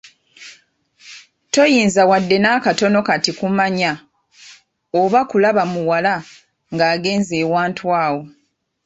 Toyinza 1.53 2.03
wadde 2.09 2.37
n'akatono 2.41 2.99
kati 3.07 3.31
kumanya 3.39 3.91
oba 5.01 5.19
kulaba 5.29 5.63
muwala 5.73 6.13
ng'agenze 6.73 7.33
ewantu 7.43 7.83
awo. 8.03 8.21